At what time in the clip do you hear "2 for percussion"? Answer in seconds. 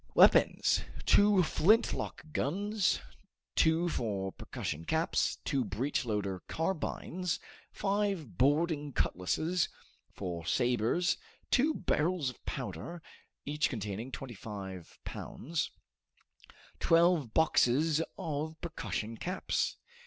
3.55-4.83